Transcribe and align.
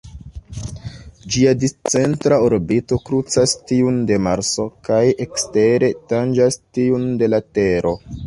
Ĝia 1.33 1.51
discentra 1.63 2.39
orbito 2.45 2.97
krucas 3.09 3.53
tiun 3.71 3.99
de 4.11 4.17
Marso 4.29 4.65
kaj 4.89 5.03
ekstere 5.27 5.93
tanĝas 6.15 6.61
tiun 6.79 7.07
de 7.23 7.31
la 7.35 7.41
Tero. 7.59 7.93